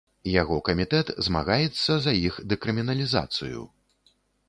[0.41, 3.71] Яго камітэт змагаецца за іх дэкрыміналізацыю.